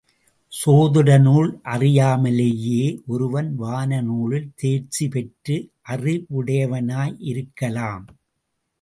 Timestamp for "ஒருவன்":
3.07-3.59